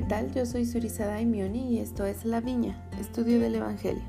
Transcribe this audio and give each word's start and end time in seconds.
¿qué 0.00 0.06
tal? 0.06 0.32
Yo 0.32 0.46
soy 0.46 0.64
Surizada 0.64 1.12
Daimioni 1.12 1.74
y 1.74 1.78
esto 1.78 2.06
es 2.06 2.24
La 2.24 2.40
Viña, 2.40 2.88
estudio 2.98 3.38
del 3.38 3.56
Evangelio. 3.56 4.02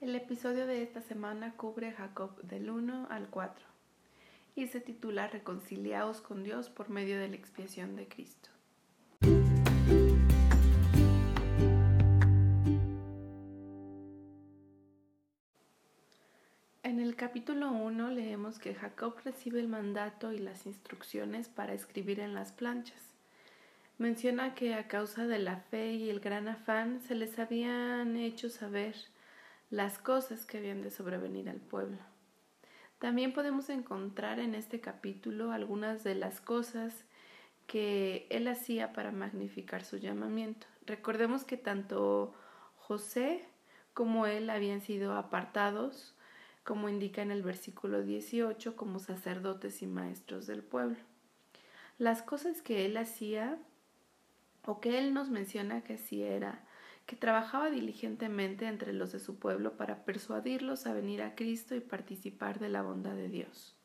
El 0.00 0.14
episodio 0.14 0.68
de 0.68 0.80
esta 0.84 1.00
semana 1.00 1.56
cubre 1.56 1.90
Jacob 1.90 2.40
del 2.42 2.70
1 2.70 3.08
al 3.10 3.28
4 3.30 3.66
y 4.54 4.68
se 4.68 4.80
titula 4.80 5.26
Reconciliaos 5.26 6.20
con 6.20 6.44
Dios 6.44 6.70
por 6.70 6.88
medio 6.88 7.18
de 7.18 7.28
la 7.28 7.34
expiación 7.34 7.96
de 7.96 8.06
Cristo. 8.06 8.53
Capítulo 17.16 17.70
1 17.70 18.10
leemos 18.10 18.58
que 18.58 18.74
Jacob 18.74 19.14
recibe 19.24 19.60
el 19.60 19.68
mandato 19.68 20.32
y 20.32 20.38
las 20.38 20.66
instrucciones 20.66 21.48
para 21.48 21.74
escribir 21.74 22.20
en 22.20 22.34
las 22.34 22.52
planchas. 22.52 23.00
Menciona 23.98 24.54
que 24.54 24.74
a 24.74 24.88
causa 24.88 25.26
de 25.26 25.38
la 25.38 25.56
fe 25.56 25.92
y 25.92 26.10
el 26.10 26.20
gran 26.20 26.48
afán 26.48 27.00
se 27.00 27.14
les 27.14 27.38
habían 27.38 28.16
hecho 28.16 28.48
saber 28.48 28.96
las 29.70 29.98
cosas 29.98 30.46
que 30.46 30.58
habían 30.58 30.82
de 30.82 30.90
sobrevenir 30.90 31.48
al 31.48 31.60
pueblo. 31.60 31.98
También 32.98 33.32
podemos 33.32 33.68
encontrar 33.68 34.38
en 34.38 34.54
este 34.54 34.80
capítulo 34.80 35.52
algunas 35.52 36.04
de 36.04 36.14
las 36.14 36.40
cosas 36.40 37.04
que 37.66 38.26
él 38.30 38.48
hacía 38.48 38.92
para 38.92 39.12
magnificar 39.12 39.84
su 39.84 39.98
llamamiento. 39.98 40.66
Recordemos 40.86 41.44
que 41.44 41.56
tanto 41.56 42.34
José 42.76 43.44
como 43.92 44.26
él 44.26 44.50
habían 44.50 44.80
sido 44.80 45.14
apartados 45.16 46.14
como 46.64 46.88
indica 46.88 47.22
en 47.22 47.30
el 47.30 47.42
versículo 47.42 48.02
18, 48.02 48.74
como 48.74 48.98
sacerdotes 48.98 49.82
y 49.82 49.86
maestros 49.86 50.46
del 50.46 50.62
pueblo. 50.62 50.96
Las 51.98 52.22
cosas 52.22 52.62
que 52.62 52.86
él 52.86 52.96
hacía, 52.96 53.58
o 54.64 54.80
que 54.80 54.98
él 54.98 55.14
nos 55.14 55.30
menciona 55.30 55.84
que 55.84 55.94
hacía, 55.94 56.34
era 56.34 56.64
que 57.06 57.16
trabajaba 57.16 57.70
diligentemente 57.70 58.66
entre 58.66 58.94
los 58.94 59.12
de 59.12 59.20
su 59.20 59.38
pueblo 59.38 59.76
para 59.76 60.04
persuadirlos 60.04 60.86
a 60.86 60.94
venir 60.94 61.22
a 61.22 61.34
Cristo 61.34 61.74
y 61.74 61.80
participar 61.80 62.58
de 62.58 62.70
la 62.70 62.82
bondad 62.82 63.14
de 63.14 63.28
Dios. 63.28 63.76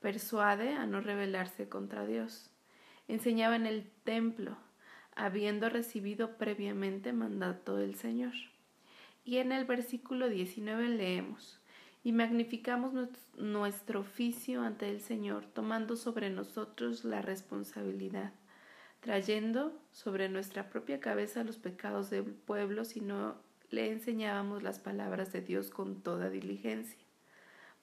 Persuade 0.00 0.74
a 0.74 0.86
no 0.86 1.00
rebelarse 1.00 1.68
contra 1.68 2.06
Dios. 2.06 2.50
Enseñaba 3.08 3.56
en 3.56 3.66
el 3.66 3.90
templo, 4.04 4.58
habiendo 5.14 5.70
recibido 5.70 6.36
previamente 6.36 7.14
mandato 7.14 7.76
del 7.76 7.94
Señor. 7.94 8.34
Y 9.24 9.38
en 9.38 9.50
el 9.50 9.64
versículo 9.64 10.28
19 10.28 10.90
leemos, 10.90 11.58
y 12.06 12.12
magnificamos 12.12 12.92
nuestro 13.36 13.98
oficio 13.98 14.62
ante 14.62 14.88
el 14.88 15.00
Señor, 15.00 15.44
tomando 15.44 15.96
sobre 15.96 16.30
nosotros 16.30 17.04
la 17.04 17.20
responsabilidad, 17.20 18.32
trayendo 19.00 19.76
sobre 19.90 20.28
nuestra 20.28 20.70
propia 20.70 21.00
cabeza 21.00 21.42
los 21.42 21.58
pecados 21.58 22.08
del 22.08 22.22
pueblo 22.26 22.84
si 22.84 23.00
no 23.00 23.34
le 23.70 23.90
enseñábamos 23.90 24.62
las 24.62 24.78
palabras 24.78 25.32
de 25.32 25.40
Dios 25.40 25.70
con 25.70 26.00
toda 26.00 26.30
diligencia, 26.30 27.00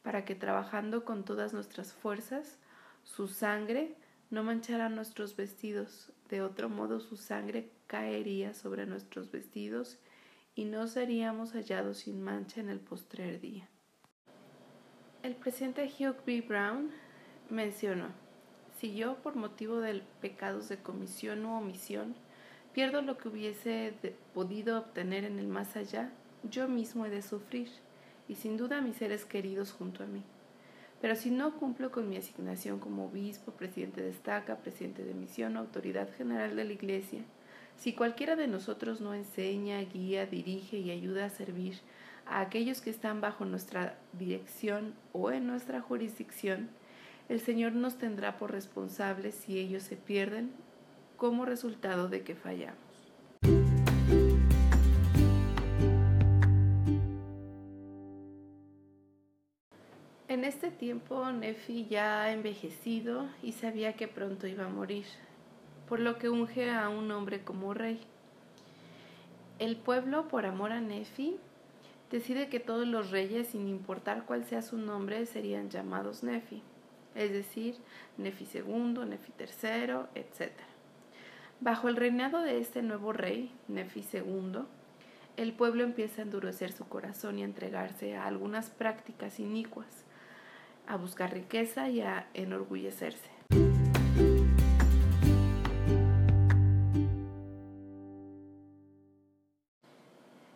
para 0.04 0.24
que 0.24 0.36
trabajando 0.36 1.04
con 1.04 1.26
todas 1.26 1.52
nuestras 1.52 1.92
fuerzas, 1.92 2.60
su 3.04 3.28
sangre 3.28 3.98
no 4.30 4.42
manchara 4.42 4.88
nuestros 4.88 5.36
vestidos, 5.36 6.14
de 6.30 6.42
otro 6.42 6.70
modo 6.70 7.02
su 7.02 7.18
sangre 7.18 7.74
caería 7.88 8.54
sobre 8.54 8.86
nuestros 8.86 9.32
vestidos 9.32 10.00
y 10.56 10.64
no 10.64 10.88
seríamos 10.88 11.52
hallados 11.52 11.98
sin 11.98 12.22
mancha 12.22 12.62
en 12.62 12.70
el 12.70 12.80
postrer 12.80 13.42
día. 13.42 13.68
El 15.24 15.36
presidente 15.36 15.86
Hugh 15.86 16.18
B. 16.26 16.42
Brown 16.42 16.92
mencionó, 17.50 18.10
si 18.78 18.94
yo 18.94 19.16
por 19.24 19.38
motivo 19.38 19.80
de 19.80 20.02
pecados 20.20 20.68
de 20.68 20.76
comisión 20.76 21.46
u 21.46 21.54
omisión 21.54 22.14
pierdo 22.74 23.02
lo 23.02 23.18
que 23.18 23.30
hubiese 23.30 23.94
podido 24.34 24.78
obtener 24.78 25.24
en 25.24 25.40
el 25.40 25.48
más 25.48 25.78
allá, 25.78 26.12
yo 26.44 26.68
mismo 26.68 27.06
he 27.06 27.10
de 27.10 27.22
sufrir, 27.22 27.70
y 28.28 28.36
sin 28.36 28.58
duda 28.58 28.82
mis 28.82 28.98
seres 28.98 29.24
queridos 29.24 29.72
junto 29.72 30.04
a 30.04 30.08
mí. 30.08 30.24
Pero 31.00 31.16
si 31.16 31.32
no 31.32 31.58
cumplo 31.58 31.90
con 31.90 32.10
mi 32.10 32.18
asignación 32.18 32.80
como 32.80 33.06
obispo, 33.06 33.54
presidente 33.54 34.02
de 34.02 34.10
estaca, 34.10 34.58
presidente 34.58 35.06
de 35.06 35.14
misión 35.14 35.56
autoridad 35.56 36.10
general 36.18 36.58
de 36.58 36.66
la 36.66 36.74
Iglesia, 36.74 37.22
si 37.78 37.94
cualquiera 37.94 38.36
de 38.36 38.50
nosotros 38.50 39.00
no 39.00 39.14
enseña, 39.14 39.80
guía, 39.84 40.26
dirige 40.26 40.80
y 40.80 40.92
ayuda 40.92 41.24
a 41.24 41.30
servir 41.30 41.80
a 42.26 42.42
aquellos 42.42 42.82
que 42.82 42.90
están 42.90 43.22
bajo 43.22 43.46
nuestra 43.46 43.98
dirección 44.14 44.94
o 45.12 45.32
en 45.32 45.48
nuestra 45.48 45.82
jurisdicción, 45.82 46.70
el 47.30 47.40
Señor 47.40 47.74
nos 47.74 47.98
tendrá 47.98 48.38
por 48.38 48.52
responsables 48.52 49.36
si 49.36 49.58
ellos 49.58 49.84
se 49.84 49.96
pierden 49.96 50.52
como 51.18 51.46
resultado 51.46 52.10
de 52.10 52.24
que 52.24 52.36
fallamos. 52.36 52.78
En 60.28 60.44
este 60.44 60.72
tiempo 60.72 61.32
Nefi 61.32 61.86
ya 61.86 62.24
ha 62.24 62.32
envejecido 62.32 63.28
y 63.42 63.52
sabía 63.52 63.94
que 63.94 64.08
pronto 64.08 64.48
iba 64.48 64.66
a 64.66 64.70
morir, 64.70 65.06
por 65.88 66.00
lo 66.00 66.18
que 66.18 66.28
unge 66.28 66.72
a 66.72 66.90
un 66.90 67.12
hombre 67.12 67.44
como 67.44 67.74
rey. 67.74 68.02
El 69.60 69.78
pueblo, 69.78 70.28
por 70.28 70.46
amor 70.46 70.72
a 70.72 70.82
Nefi, 70.82 71.38
decide 72.14 72.48
que 72.48 72.60
todos 72.60 72.88
los 72.88 73.10
reyes, 73.10 73.48
sin 73.48 73.68
importar 73.68 74.26
cuál 74.26 74.46
sea 74.46 74.62
su 74.62 74.78
nombre, 74.78 75.26
serían 75.26 75.72
llamados 75.72 76.22
Nefi, 76.22 76.62
es 77.16 77.32
decir, 77.32 77.76
Nefi 78.20 78.48
II, 78.54 79.00
Nefi 79.08 79.34
III, 79.40 79.96
etc. 80.14 80.52
Bajo 81.60 81.90
el 81.90 81.96
reinado 81.96 82.44
de 82.44 82.60
este 82.60 82.84
nuevo 82.84 83.14
rey, 83.14 83.52
Nefi 83.68 84.06
II, 84.14 84.60
el 85.38 85.54
pueblo 85.54 85.84
empieza 85.84 86.22
a 86.22 86.26
endurecer 86.26 86.72
su 86.72 86.88
corazón 86.88 87.40
y 87.40 87.42
a 87.42 87.46
entregarse 87.46 88.16
a 88.16 88.28
algunas 88.28 88.70
prácticas 88.70 89.40
inicuas, 89.40 90.06
a 90.86 90.98
buscar 90.98 91.34
riqueza 91.34 91.90
y 91.90 92.02
a 92.02 92.28
enorgullecerse. 92.36 93.32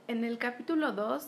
En 0.07 0.23
el 0.23 0.37
capítulo 0.37 0.91
2 0.91 1.27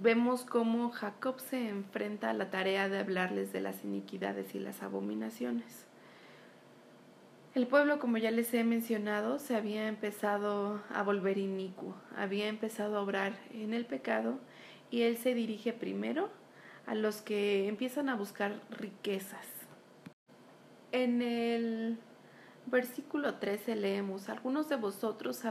vemos 0.00 0.44
cómo 0.44 0.90
Jacob 0.90 1.40
se 1.40 1.68
enfrenta 1.68 2.30
a 2.30 2.34
la 2.34 2.50
tarea 2.50 2.88
de 2.88 2.98
hablarles 2.98 3.52
de 3.52 3.60
las 3.60 3.84
iniquidades 3.84 4.54
y 4.54 4.58
las 4.58 4.82
abominaciones. 4.82 5.86
El 7.54 7.66
pueblo, 7.66 7.98
como 7.98 8.18
ya 8.18 8.30
les 8.30 8.52
he 8.54 8.64
mencionado, 8.64 9.38
se 9.38 9.56
había 9.56 9.88
empezado 9.88 10.82
a 10.92 11.02
volver 11.02 11.38
inicuo, 11.38 11.94
había 12.16 12.48
empezado 12.48 12.96
a 12.96 13.02
obrar 13.02 13.34
en 13.52 13.74
el 13.74 13.86
pecado 13.86 14.38
y 14.90 15.02
él 15.02 15.16
se 15.16 15.34
dirige 15.34 15.72
primero 15.72 16.30
a 16.86 16.94
los 16.94 17.22
que 17.22 17.68
empiezan 17.68 18.08
a 18.08 18.16
buscar 18.16 18.60
riquezas. 18.70 19.46
En 20.92 21.22
el 21.22 21.98
versículo 22.66 23.34
13 23.34 23.76
leemos, 23.76 24.28
algunos 24.28 24.68
de 24.68 24.76
vosotros 24.76 25.42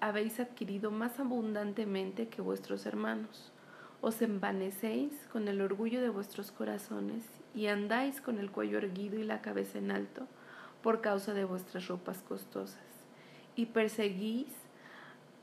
habéis 0.00 0.40
adquirido 0.40 0.90
más 0.90 1.20
abundantemente 1.20 2.28
que 2.28 2.40
vuestros 2.40 2.86
hermanos 2.86 3.52
os 4.00 4.22
envanecéis 4.22 5.12
con 5.32 5.48
el 5.48 5.60
orgullo 5.60 6.00
de 6.00 6.08
vuestros 6.08 6.52
corazones 6.52 7.24
y 7.54 7.66
andáis 7.66 8.20
con 8.20 8.38
el 8.38 8.50
cuello 8.50 8.78
erguido 8.78 9.18
y 9.18 9.24
la 9.24 9.40
cabeza 9.40 9.78
en 9.78 9.90
alto 9.90 10.26
por 10.82 11.00
causa 11.00 11.34
de 11.34 11.44
vuestras 11.44 11.88
ropas 11.88 12.18
costosas, 12.22 12.78
y 13.56 13.66
perseguís 13.66 14.46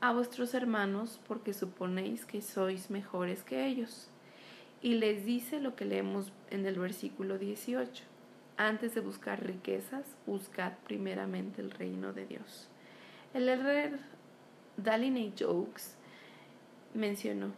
a 0.00 0.12
vuestros 0.12 0.54
hermanos 0.54 1.20
porque 1.26 1.52
suponéis 1.52 2.24
que 2.24 2.42
sois 2.42 2.90
mejores 2.90 3.42
que 3.42 3.66
ellos. 3.66 4.08
Y 4.82 4.94
les 4.94 5.24
dice 5.24 5.60
lo 5.60 5.74
que 5.74 5.84
leemos 5.84 6.32
en 6.50 6.66
el 6.66 6.78
versículo 6.78 7.38
18. 7.38 8.04
Antes 8.56 8.94
de 8.94 9.00
buscar 9.00 9.44
riquezas, 9.44 10.04
buscad 10.26 10.72
primeramente 10.86 11.60
el 11.60 11.70
reino 11.70 12.12
de 12.12 12.26
Dios. 12.26 12.68
El 13.34 13.48
herrer 13.48 13.98
Daliney 14.76 15.34
Jokes 15.38 15.94
mencionó, 16.94 17.52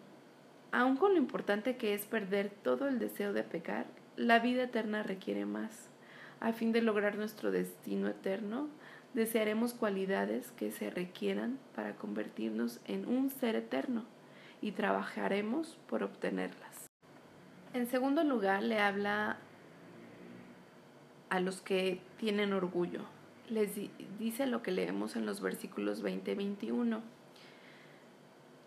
Aun 0.71 0.97
con 0.97 1.13
lo 1.13 1.19
importante 1.19 1.77
que 1.77 1.95
es 1.95 2.05
perder 2.05 2.51
todo 2.51 2.89
el 2.89 2.99
deseo 2.99 3.33
de 3.33 3.43
pecar, 3.43 3.87
la 4.17 4.39
vida 4.39 4.65
eterna 4.65 5.03
requiere 5.03 5.47
más. 5.47 5.89
A 6.41 6.53
fin 6.53 6.73
de 6.73 6.83
lograr 6.83 7.17
nuestro 7.17 7.51
destino 7.51 8.09
eterno, 8.09 8.69
desearemos 9.15 9.73
cualidades 9.73 10.51
que 10.53 10.71
se 10.71 10.91
requieran 10.91 11.59
para 11.75 11.95
convertirnos 11.97 12.81
en 12.85 13.09
un 13.09 13.31
ser 13.31 13.57
eterno 13.57 14.05
y 14.61 14.73
trabajaremos 14.73 15.79
por 15.89 16.03
obtenerlas. 16.03 16.87
En 17.73 17.87
segundo 17.87 18.23
lugar, 18.23 18.63
le 18.63 18.79
habla 18.79 19.39
a 21.31 21.41
los 21.41 21.61
que 21.61 22.01
tienen 22.19 22.53
orgullo. 22.53 23.01
Les 23.49 23.73
dice 24.19 24.47
lo 24.47 24.63
que 24.63 24.71
leemos 24.71 25.17
en 25.17 25.25
los 25.25 25.41
versículos 25.41 26.03
20 26.03 26.33
y 26.33 26.35
21 26.35 27.18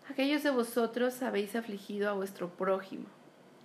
Aquellos 0.08 0.42
de 0.42 0.50
vosotros 0.50 1.22
habéis 1.22 1.54
afligido 1.54 2.10
a 2.10 2.12
vuestro 2.12 2.50
prójimo 2.50 3.06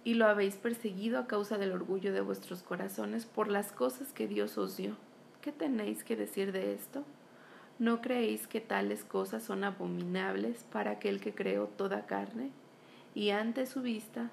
y 0.04 0.14
lo 0.14 0.28
habéis 0.28 0.56
perseguido 0.56 1.20
a 1.20 1.28
causa 1.28 1.58
del 1.58 1.72
orgullo 1.72 2.14
de 2.14 2.22
vuestros 2.22 2.62
corazones 2.62 3.26
por 3.26 3.48
las 3.48 3.72
cosas 3.72 4.14
que 4.14 4.28
Dios 4.28 4.58
os 4.58 4.78
dio. 4.78 4.96
¿Qué 5.42 5.52
tenéis 5.52 6.04
que 6.04 6.16
decir 6.16 6.52
de 6.52 6.74
esto? 6.74 7.04
¿No 7.80 8.02
creéis 8.02 8.48
que 8.48 8.62
tales 8.62 9.04
cosas 9.04 9.44
son 9.44 9.64
abominables 9.64 10.64
para 10.72 10.92
aquel 10.92 11.20
que 11.20 11.34
creó 11.34 11.66
toda 11.66 12.06
carne? 12.06 12.52
Y 13.16 13.32
ante 13.32 13.66
su 13.66 13.82
vista, 13.82 14.30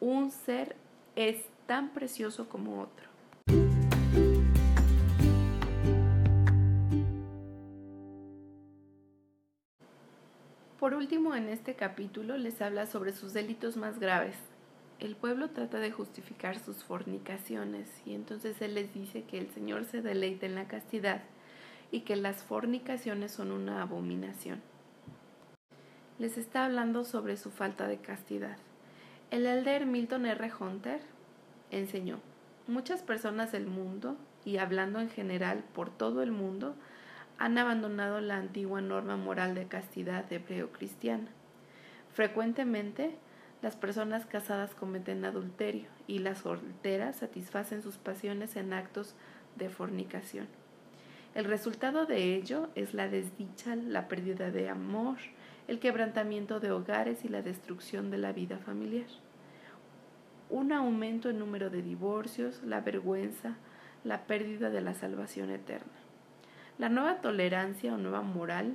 un 0.00 0.30
ser 0.30 0.76
es 1.16 1.46
tan 1.66 1.88
precioso 1.88 2.48
como 2.48 2.82
otro. 2.82 3.13
Por 10.84 10.92
último, 10.92 11.34
en 11.34 11.48
este 11.48 11.76
capítulo 11.76 12.36
les 12.36 12.60
habla 12.60 12.84
sobre 12.84 13.14
sus 13.14 13.32
delitos 13.32 13.78
más 13.78 13.98
graves, 13.98 14.36
el 14.98 15.16
pueblo 15.16 15.48
trata 15.48 15.78
de 15.78 15.90
justificar 15.90 16.58
sus 16.58 16.84
fornicaciones 16.84 17.88
y 18.04 18.12
entonces 18.14 18.60
él 18.60 18.74
les 18.74 18.92
dice 18.92 19.22
que 19.22 19.38
el 19.38 19.48
Señor 19.48 19.86
se 19.86 20.02
deleita 20.02 20.44
en 20.44 20.54
la 20.54 20.68
castidad 20.68 21.22
y 21.90 22.00
que 22.00 22.16
las 22.16 22.42
fornicaciones 22.42 23.32
son 23.32 23.50
una 23.50 23.80
abominación. 23.80 24.60
Les 26.18 26.36
está 26.36 26.66
hablando 26.66 27.06
sobre 27.06 27.38
su 27.38 27.50
falta 27.50 27.88
de 27.88 27.96
castidad. 27.96 28.58
El 29.30 29.46
elder 29.46 29.86
Milton 29.86 30.26
R. 30.26 30.52
Hunter 30.60 31.00
enseñó, 31.70 32.20
muchas 32.66 33.02
personas 33.02 33.52
del 33.52 33.66
mundo, 33.66 34.18
y 34.44 34.58
hablando 34.58 35.00
en 35.00 35.08
general 35.08 35.64
por 35.72 35.88
todo 35.88 36.22
el 36.22 36.30
mundo, 36.30 36.76
han 37.38 37.58
abandonado 37.58 38.20
la 38.20 38.36
antigua 38.36 38.80
norma 38.80 39.16
moral 39.16 39.54
de 39.54 39.66
castidad 39.66 40.32
hebreo-cristiana. 40.32 41.28
Frecuentemente, 42.12 43.16
las 43.62 43.76
personas 43.76 44.26
casadas 44.26 44.74
cometen 44.74 45.24
adulterio 45.24 45.88
y 46.06 46.18
las 46.18 46.38
solteras 46.38 47.16
satisfacen 47.16 47.82
sus 47.82 47.96
pasiones 47.96 48.56
en 48.56 48.72
actos 48.72 49.14
de 49.56 49.68
fornicación. 49.68 50.46
El 51.34 51.46
resultado 51.46 52.06
de 52.06 52.34
ello 52.36 52.68
es 52.76 52.94
la 52.94 53.08
desdicha, 53.08 53.74
la 53.74 54.06
pérdida 54.06 54.50
de 54.50 54.68
amor, 54.68 55.16
el 55.66 55.80
quebrantamiento 55.80 56.60
de 56.60 56.70
hogares 56.70 57.24
y 57.24 57.28
la 57.28 57.42
destrucción 57.42 58.10
de 58.10 58.18
la 58.18 58.32
vida 58.32 58.58
familiar. 58.58 59.08
Un 60.50 60.70
aumento 60.72 61.30
en 61.30 61.38
número 61.40 61.70
de 61.70 61.82
divorcios, 61.82 62.62
la 62.62 62.82
vergüenza, 62.82 63.56
la 64.04 64.26
pérdida 64.26 64.70
de 64.70 64.82
la 64.82 64.94
salvación 64.94 65.50
eterna. 65.50 66.03
La 66.76 66.88
nueva 66.88 67.20
tolerancia 67.20 67.94
o 67.94 67.98
nueva 67.98 68.22
moral, 68.22 68.74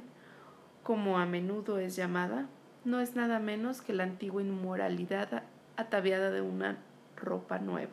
como 0.84 1.19
a 1.19 1.25
menudo 1.25 1.80
es 1.80 1.98
llamada, 1.98 2.48
no 2.86 3.01
es 3.01 3.16
nada 3.16 3.40
menos 3.40 3.81
que 3.81 3.94
la 3.94 4.04
antigua 4.04 4.42
inmoralidad 4.42 5.44
ataviada 5.75 6.31
de 6.31 6.42
una 6.42 6.78
ropa 7.18 7.60
nueva. 7.60 7.92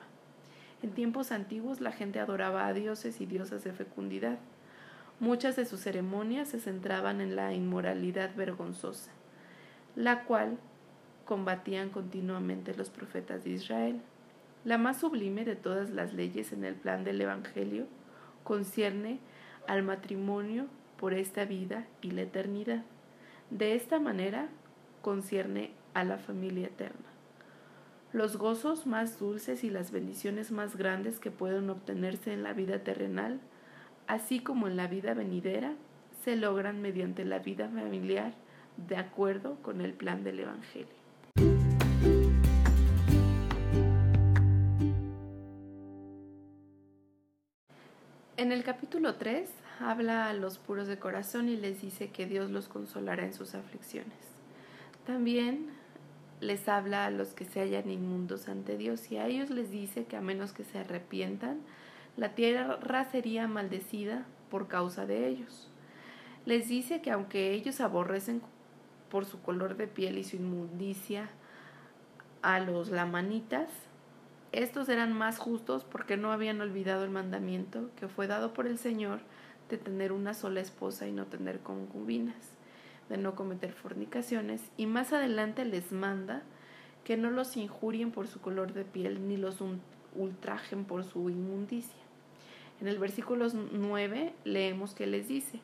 En 0.83 0.93
tiempos 0.93 1.33
antiguos 1.33 1.81
la 1.81 1.91
gente 1.91 2.21
adoraba 2.21 2.67
a 2.67 2.73
dioses 2.73 3.21
y 3.21 3.27
diosas 3.27 3.65
de 3.65 3.73
fecundidad. 3.73 4.39
Muchas 5.19 5.57
de 5.57 5.65
sus 5.65 5.81
ceremonias 5.81 6.49
se 6.49 6.61
centraban 6.61 7.21
en 7.21 7.35
la 7.35 7.53
inmoralidad 7.53 8.35
vergonzosa, 8.37 9.11
la 9.97 10.23
cual 10.25 10.59
combatían 11.25 11.91
continuamente 11.91 12.75
los 12.75 12.91
profetas 12.91 13.43
de 13.43 13.51
Israel. 13.51 14.01
La 14.65 14.79
más 14.79 15.01
sublime 15.01 15.45
de 15.45 15.57
todas 15.57 15.91
las 15.91 16.13
leyes 16.13 16.53
en 16.53 16.65
el 16.65 16.75
plan 16.75 17.03
del 17.03 17.21
Evangelio 17.21 17.87
concierne 18.45 19.19
al 19.69 19.83
matrimonio 19.83 20.67
por 20.99 21.15
esta 21.15 21.45
vida 21.45 21.87
y 22.01 22.11
la 22.11 22.23
eternidad. 22.23 22.85
De 23.51 23.75
esta 23.75 23.99
manera, 23.99 24.49
concierne 25.03 25.71
a 25.95 26.05
la 26.05 26.19
familia 26.19 26.67
eterna. 26.67 27.07
Los 28.13 28.37
gozos 28.37 28.87
más 28.87 29.19
dulces 29.19 29.63
y 29.63 29.71
las 29.71 29.91
bendiciones 29.91 30.51
más 30.51 30.77
grandes 30.77 31.19
que 31.19 31.31
pueden 31.31 31.71
obtenerse 31.71 32.33
en 32.33 32.43
la 32.43 32.53
vida 32.53 32.83
terrenal, 32.83 33.41
así 34.07 34.41
como 34.41 34.67
en 34.67 34.77
la 34.77 34.87
vida 34.87 35.15
venidera, 35.15 35.75
se 36.25 36.37
logran 36.37 36.81
mediante 36.81 37.25
la 37.25 37.39
vida 37.39 37.69
familiar 37.69 38.33
de 38.77 38.97
acuerdo 38.97 39.57
con 39.63 39.81
el 39.81 39.93
plan 39.93 40.25
del 40.25 40.41
Evangelio. 40.41 41.06
En 48.39 48.53
el 48.53 48.65
capítulo 48.65 49.15
3 49.15 49.49
habla 49.81 50.29
a 50.29 50.35
los 50.35 50.59
puros 50.59 50.89
de 50.89 50.99
corazón 50.99 51.49
y 51.49 51.57
les 51.57 51.81
dice 51.81 52.11
que 52.11 52.27
Dios 52.27 52.51
los 52.51 52.69
consolará 52.69 53.25
en 53.25 53.33
sus 53.33 53.55
aflicciones. 53.55 54.13
También 55.07 55.71
les 56.43 56.69
habla 56.69 57.07
a 57.07 57.11
los 57.11 57.33
que 57.33 57.47
se 57.47 57.61
hallan 57.61 57.91
inmundos 57.91 58.49
ante 58.49 58.77
Dios 58.77 59.11
y 59.11 59.17
a 59.17 59.27
ellos 59.27 59.49
les 59.49 59.71
dice 59.71 60.05
que 60.05 60.17
a 60.17 60.21
menos 60.21 60.53
que 60.53 60.65
se 60.65 60.79
arrepientan, 60.79 61.61
la 62.19 62.35
tierra 62.35 63.05
sería 63.11 63.49
maldecida 63.49 64.27
por 64.51 64.69
causa 64.69 65.07
de 65.07 65.29
ellos. 65.29 65.71
Les 66.45 66.69
dice 66.69 67.01
que 67.01 67.13
aunque 67.13 67.53
ellos 67.55 67.81
aborrecen 67.81 68.43
por 69.11 69.25
su 69.25 69.41
color 69.41 69.79
de 69.79 69.87
piel 69.87 70.19
y 70.19 70.25
su 70.25 70.37
inmundicia 70.37 71.31
a 72.43 72.61
los 72.61 72.91
lamanitas, 72.91 73.71
estos 74.57 74.89
eran 74.89 75.13
más 75.13 75.39
justos 75.39 75.85
porque 75.85 76.17
no 76.17 76.33
habían 76.33 76.63
olvidado 76.63 77.05
el 77.05 77.11
mandamiento 77.11 77.91
que 77.97 78.09
fue 78.09 78.27
dado 78.27 78.55
por 78.55 78.67
el 78.67 78.79
Señor 78.79 79.21
de 79.69 79.77
tener 79.77 80.13
una 80.13 80.33
sola 80.33 80.61
esposa 80.61 81.07
y 81.07 81.13
no 81.13 81.27
tener 81.27 81.61
concubinas 81.61 82.57
de 83.11 83.19
no 83.19 83.35
cometer 83.35 83.73
fornicaciones 83.73 84.63
y 84.79 84.87
más 84.87 85.13
adelante 85.13 85.67
les 85.67 85.93
manda 85.93 86.43
que 87.05 87.19
no 87.19 87.31
los 87.31 87.59
injurien 87.59 88.11
por 88.11 88.29
su 88.29 88.41
color 88.41 88.73
de 88.73 88.85
piel 88.85 89.29
ni 89.29 89.37
los 89.37 89.63
ultrajen 90.15 90.87
por 90.87 91.05
su 91.05 91.29
inmundicia. 91.29 92.01
En 92.81 92.89
el 92.89 92.99
versículo 92.99 93.49
9 93.51 94.33
leemos 94.45 94.95
que 94.95 95.07
les 95.07 95.29
dice, 95.29 95.61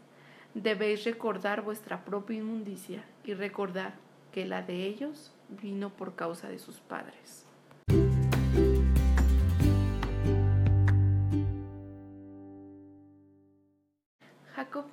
debéis 0.53 1.05
recordar 1.05 1.63
vuestra 1.63 2.05
propia 2.05 2.39
inmundicia 2.39 3.05
y 3.25 3.33
recordar 3.33 3.95
que 4.33 4.45
la 4.45 4.61
de 4.61 4.87
ellos 4.87 5.33
vino 5.49 5.89
por 5.89 6.15
causa 6.15 6.49
de 6.49 6.59
sus 6.59 6.81
padres. 6.81 7.47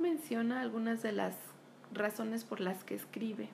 Menciona 0.10 0.62
algunas 0.62 1.04
de 1.04 1.12
las 1.12 1.36
razones 1.94 2.44
por 2.44 2.62
las 2.62 2.84
que 2.84 2.96
escribe. 2.96 3.50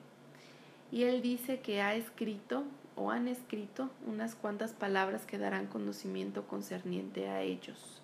Y 0.90 1.02
él 1.02 1.20
dice 1.20 1.60
que 1.60 1.82
ha 1.82 1.94
escrito 1.94 2.64
o 2.94 3.10
han 3.10 3.28
escrito 3.28 3.90
unas 4.06 4.34
cuantas 4.34 4.72
palabras 4.72 5.26
que 5.26 5.36
darán 5.36 5.66
conocimiento 5.66 6.46
concerniente 6.46 7.28
a 7.28 7.42
ellos, 7.42 8.00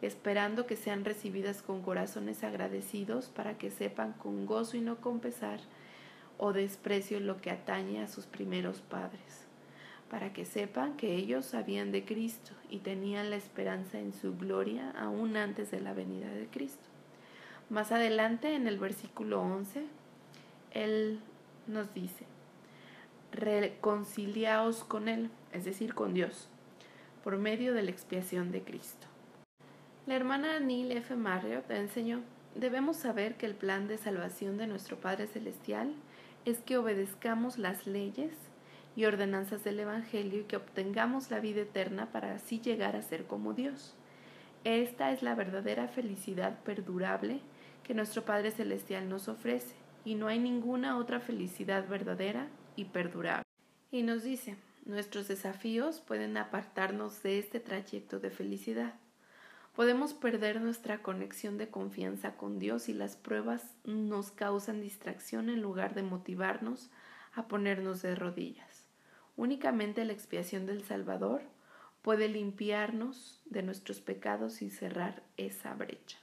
esperando 0.00 0.64
que 0.64 0.76
sean 0.76 1.04
recibidas 1.04 1.60
con 1.60 1.82
corazones 1.82 2.44
agradecidos 2.44 3.30
para 3.30 3.58
que 3.58 3.72
sepan 3.72 4.12
con 4.12 4.46
gozo 4.46 4.76
y 4.76 4.80
no 4.80 5.00
con 5.00 5.18
pesar 5.18 5.58
o 6.38 6.52
desprecio 6.52 7.18
lo 7.18 7.40
que 7.40 7.50
atañe 7.50 8.00
a 8.00 8.06
sus 8.06 8.26
primeros 8.26 8.80
padres, 8.80 9.46
para 10.08 10.32
que 10.32 10.44
sepan 10.44 10.96
que 10.96 11.16
ellos 11.16 11.46
sabían 11.46 11.90
de 11.90 12.04
Cristo 12.04 12.52
y 12.70 12.78
tenían 12.78 13.30
la 13.30 13.36
esperanza 13.36 13.98
en 13.98 14.12
su 14.12 14.36
gloria 14.36 14.92
aún 14.92 15.36
antes 15.36 15.72
de 15.72 15.80
la 15.80 15.94
venida 15.94 16.28
de 16.28 16.46
Cristo. 16.46 16.91
Más 17.72 17.90
adelante, 17.90 18.54
en 18.54 18.66
el 18.66 18.78
versículo 18.78 19.40
11, 19.40 19.86
Él 20.72 21.20
nos 21.66 21.94
dice, 21.94 22.26
reconciliaos 23.32 24.84
con 24.84 25.08
Él, 25.08 25.30
es 25.52 25.64
decir, 25.64 25.94
con 25.94 26.12
Dios, 26.12 26.50
por 27.24 27.38
medio 27.38 27.72
de 27.72 27.80
la 27.80 27.90
expiación 27.90 28.52
de 28.52 28.60
Cristo. 28.60 29.06
La 30.04 30.16
hermana 30.16 30.60
Neil 30.60 30.92
F. 30.92 31.16
Marriott 31.16 31.70
enseñó, 31.70 32.20
debemos 32.54 32.98
saber 32.98 33.38
que 33.38 33.46
el 33.46 33.54
plan 33.54 33.88
de 33.88 33.96
salvación 33.96 34.58
de 34.58 34.66
nuestro 34.66 34.98
Padre 34.98 35.26
Celestial 35.26 35.94
es 36.44 36.58
que 36.58 36.76
obedezcamos 36.76 37.56
las 37.56 37.86
leyes 37.86 38.34
y 38.96 39.06
ordenanzas 39.06 39.64
del 39.64 39.80
Evangelio 39.80 40.40
y 40.40 40.44
que 40.44 40.58
obtengamos 40.58 41.30
la 41.30 41.40
vida 41.40 41.62
eterna 41.62 42.12
para 42.12 42.34
así 42.34 42.60
llegar 42.60 42.96
a 42.96 43.02
ser 43.02 43.24
como 43.24 43.54
Dios. 43.54 43.94
Esta 44.64 45.10
es 45.10 45.22
la 45.22 45.34
verdadera 45.34 45.88
felicidad 45.88 46.58
perdurable 46.64 47.40
que 47.84 47.94
nuestro 47.94 48.24
Padre 48.24 48.50
Celestial 48.50 49.08
nos 49.08 49.28
ofrece, 49.28 49.74
y 50.04 50.14
no 50.14 50.26
hay 50.26 50.38
ninguna 50.38 50.98
otra 50.98 51.20
felicidad 51.20 51.88
verdadera 51.88 52.48
y 52.76 52.86
perdurable. 52.86 53.44
Y 53.90 54.02
nos 54.02 54.24
dice, 54.24 54.56
nuestros 54.84 55.28
desafíos 55.28 56.00
pueden 56.00 56.36
apartarnos 56.36 57.22
de 57.22 57.38
este 57.38 57.60
trayecto 57.60 58.18
de 58.18 58.30
felicidad. 58.30 58.94
Podemos 59.76 60.12
perder 60.12 60.60
nuestra 60.60 61.02
conexión 61.02 61.56
de 61.56 61.68
confianza 61.68 62.36
con 62.36 62.58
Dios 62.58 62.88
y 62.88 62.94
las 62.94 63.16
pruebas 63.16 63.64
nos 63.84 64.30
causan 64.30 64.80
distracción 64.80 65.48
en 65.48 65.62
lugar 65.62 65.94
de 65.94 66.02
motivarnos 66.02 66.90
a 67.34 67.48
ponernos 67.48 68.02
de 68.02 68.14
rodillas. 68.14 68.86
Únicamente 69.36 70.04
la 70.04 70.12
expiación 70.12 70.66
del 70.66 70.84
Salvador 70.84 71.42
puede 72.02 72.28
limpiarnos 72.28 73.40
de 73.46 73.62
nuestros 73.62 74.00
pecados 74.00 74.60
y 74.60 74.70
cerrar 74.70 75.22
esa 75.36 75.72
brecha. 75.74 76.18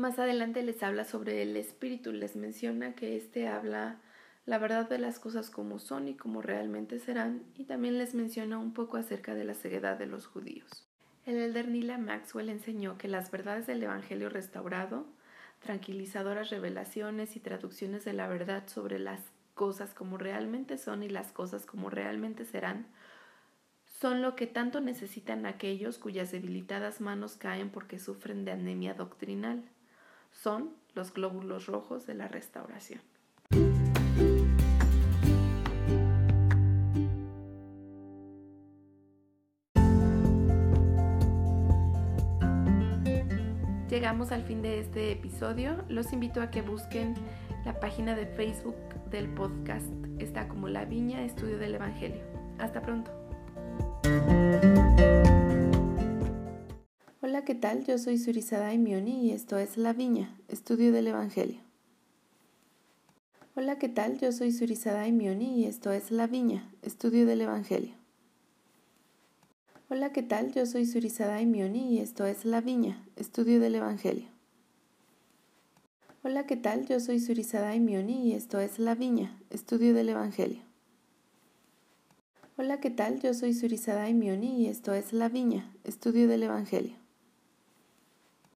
Más 0.00 0.18
adelante 0.18 0.62
les 0.62 0.82
habla 0.82 1.04
sobre 1.04 1.42
el 1.42 1.54
espíritu, 1.58 2.10
les 2.10 2.34
menciona 2.34 2.94
que 2.94 3.18
éste 3.18 3.48
habla 3.48 4.00
la 4.46 4.56
verdad 4.56 4.88
de 4.88 4.96
las 4.96 5.18
cosas 5.18 5.50
como 5.50 5.78
son 5.78 6.08
y 6.08 6.14
como 6.14 6.40
realmente 6.40 6.98
serán, 6.98 7.42
y 7.54 7.64
también 7.64 7.98
les 7.98 8.14
menciona 8.14 8.56
un 8.56 8.72
poco 8.72 8.96
acerca 8.96 9.34
de 9.34 9.44
la 9.44 9.52
ceguedad 9.52 9.98
de 9.98 10.06
los 10.06 10.26
judíos. 10.26 10.88
El 11.26 11.36
elder 11.36 11.68
Nila 11.68 11.98
Maxwell 11.98 12.48
enseñó 12.48 12.96
que 12.96 13.08
las 13.08 13.30
verdades 13.30 13.66
del 13.66 13.82
Evangelio 13.82 14.30
restaurado, 14.30 15.06
tranquilizadoras 15.58 16.48
revelaciones 16.48 17.36
y 17.36 17.40
traducciones 17.40 18.02
de 18.06 18.14
la 18.14 18.26
verdad 18.26 18.68
sobre 18.68 18.98
las 18.98 19.20
cosas 19.52 19.92
como 19.92 20.16
realmente 20.16 20.78
son 20.78 21.02
y 21.02 21.10
las 21.10 21.30
cosas 21.30 21.66
como 21.66 21.90
realmente 21.90 22.46
serán, 22.46 22.86
son 23.84 24.22
lo 24.22 24.34
que 24.34 24.46
tanto 24.46 24.80
necesitan 24.80 25.44
aquellos 25.44 25.98
cuyas 25.98 26.32
debilitadas 26.32 27.02
manos 27.02 27.36
caen 27.36 27.68
porque 27.68 27.98
sufren 27.98 28.46
de 28.46 28.52
anemia 28.52 28.94
doctrinal. 28.94 29.62
Son 30.42 30.70
los 30.94 31.12
glóbulos 31.12 31.66
rojos 31.66 32.06
de 32.06 32.14
la 32.14 32.26
restauración. 32.26 33.02
Llegamos 43.90 44.32
al 44.32 44.42
fin 44.44 44.62
de 44.62 44.80
este 44.80 45.12
episodio. 45.12 45.84
Los 45.90 46.14
invito 46.14 46.40
a 46.40 46.50
que 46.50 46.62
busquen 46.62 47.12
la 47.66 47.78
página 47.78 48.14
de 48.14 48.24
Facebook 48.24 48.76
del 49.10 49.28
podcast. 49.34 49.92
Está 50.18 50.48
como 50.48 50.68
La 50.68 50.86
Viña 50.86 51.22
Estudio 51.22 51.58
del 51.58 51.74
Evangelio. 51.74 52.22
Hasta 52.58 52.80
pronto. 52.80 53.10
Hola, 57.40 57.46
¿qué 57.46 57.54
tal? 57.54 57.84
Yo 57.84 57.96
soy 57.96 58.18
Surizada 58.18 58.70
Mioni 58.76 59.28
y 59.28 59.30
esto 59.30 59.56
es 59.56 59.78
La 59.78 59.94
Viña, 59.94 60.36
Estudio 60.48 60.92
del 60.92 61.06
Evangelio. 61.06 61.58
Hola, 63.56 63.78
¿qué 63.78 63.88
tal? 63.88 64.18
Yo 64.18 64.30
soy 64.30 64.52
Surizada 64.52 65.08
Mioni 65.10 65.62
y 65.62 65.64
esto 65.64 65.90
es 65.90 66.10
La 66.10 66.26
Viña, 66.26 66.70
Estudio 66.82 67.24
del 67.24 67.40
Evangelio. 67.40 67.94
Hola, 69.88 70.12
¿qué 70.12 70.22
tal? 70.22 70.52
Yo 70.52 70.66
soy 70.66 70.84
Surizada 70.84 71.40
Mioni 71.46 71.94
y 71.94 72.00
esto 72.00 72.26
es 72.26 72.44
La 72.44 72.60
Viña, 72.60 73.02
Estudio 73.16 73.58
del 73.58 73.76
Evangelio. 73.76 74.28
Hola, 76.22 76.44
¿qué 76.44 76.56
tal? 76.56 76.84
Yo 76.84 77.00
soy 77.00 77.20
Surizada 77.20 77.74
Mioni 77.76 78.28
y 78.28 78.32
esto 78.34 78.60
es 78.60 78.78
La 78.78 78.94
Viña, 78.94 79.40
Estudio 79.48 79.94
del 79.94 80.10
Evangelio. 80.10 80.60
Hola, 82.58 82.80
¿qué 82.80 82.90
tal? 82.90 83.18
Yo 83.18 83.32
soy 83.32 83.54
Surizada 83.54 84.10
Mioni 84.10 84.60
y 84.60 84.66
esto 84.66 84.92
es 84.92 85.14
La 85.14 85.30
Viña, 85.30 85.72
Estudio 85.84 86.28
del 86.28 86.42
Evangelio. 86.42 86.99